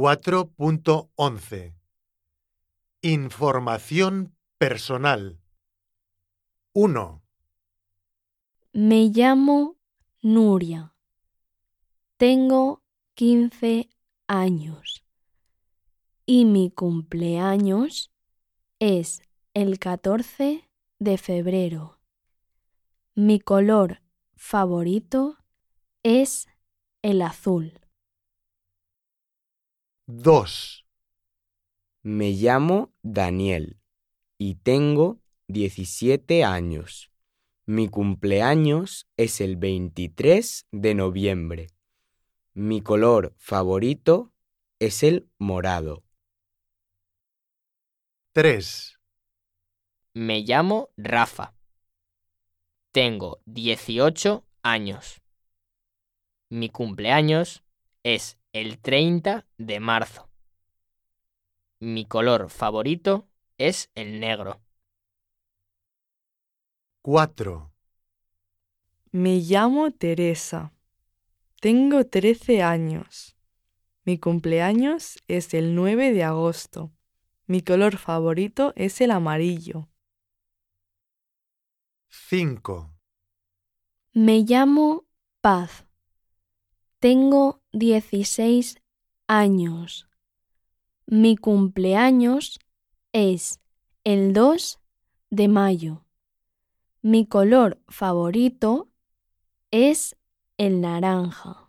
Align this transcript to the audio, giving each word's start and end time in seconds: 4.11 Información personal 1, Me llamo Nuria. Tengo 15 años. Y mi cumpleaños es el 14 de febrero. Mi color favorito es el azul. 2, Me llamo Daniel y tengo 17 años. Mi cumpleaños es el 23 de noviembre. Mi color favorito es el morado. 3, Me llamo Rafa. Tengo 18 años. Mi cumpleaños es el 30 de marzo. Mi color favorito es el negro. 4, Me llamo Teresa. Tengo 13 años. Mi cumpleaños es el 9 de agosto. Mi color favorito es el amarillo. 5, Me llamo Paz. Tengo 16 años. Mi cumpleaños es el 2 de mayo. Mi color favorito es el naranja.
4.11 0.00 1.74
Información 3.02 4.32
personal 4.56 5.40
1, 6.72 7.22
Me 8.72 9.08
llamo 9.08 9.76
Nuria. 10.22 10.94
Tengo 12.16 12.84
15 13.14 13.88
años. 14.28 15.04
Y 16.26 16.44
mi 16.44 16.70
cumpleaños 16.70 18.12
es 18.78 19.20
el 19.52 19.80
14 19.80 20.70
de 21.00 21.18
febrero. 21.18 21.98
Mi 23.16 23.40
color 23.40 24.00
favorito 24.36 25.38
es 26.04 26.46
el 27.02 27.20
azul. 27.22 27.87
2, 30.10 30.86
Me 32.00 32.30
llamo 32.30 32.94
Daniel 33.02 33.78
y 34.38 34.54
tengo 34.54 35.20
17 35.48 36.44
años. 36.44 37.12
Mi 37.66 37.88
cumpleaños 37.88 39.06
es 39.18 39.42
el 39.42 39.58
23 39.58 40.66
de 40.72 40.94
noviembre. 40.94 41.66
Mi 42.54 42.80
color 42.80 43.34
favorito 43.36 44.32
es 44.78 45.02
el 45.02 45.28
morado. 45.36 46.04
3, 48.32 48.98
Me 50.14 50.40
llamo 50.40 50.88
Rafa. 50.96 51.54
Tengo 52.92 53.42
18 53.44 54.46
años. 54.62 55.20
Mi 56.48 56.70
cumpleaños 56.70 57.62
es 58.04 58.38
el 58.60 58.80
30 58.80 59.46
de 59.56 59.78
marzo. 59.78 60.28
Mi 61.78 62.06
color 62.06 62.50
favorito 62.50 63.28
es 63.56 63.90
el 63.94 64.18
negro. 64.18 64.60
4, 67.02 67.72
Me 69.12 69.36
llamo 69.36 69.92
Teresa. 69.92 70.72
Tengo 71.60 72.04
13 72.04 72.62
años. 72.62 73.36
Mi 74.04 74.18
cumpleaños 74.18 75.18
es 75.28 75.54
el 75.54 75.76
9 75.76 76.12
de 76.12 76.24
agosto. 76.24 76.92
Mi 77.46 77.62
color 77.62 77.96
favorito 77.96 78.72
es 78.74 79.00
el 79.00 79.12
amarillo. 79.12 79.88
5, 82.08 82.90
Me 84.14 84.40
llamo 84.40 85.06
Paz. 85.40 85.86
Tengo 86.98 87.57
16 87.72 88.80
años. 89.26 90.08
Mi 91.06 91.36
cumpleaños 91.36 92.58
es 93.12 93.60
el 94.04 94.32
2 94.32 94.80
de 95.30 95.48
mayo. 95.48 96.04
Mi 97.02 97.26
color 97.26 97.78
favorito 97.88 98.88
es 99.70 100.16
el 100.56 100.80
naranja. 100.80 101.67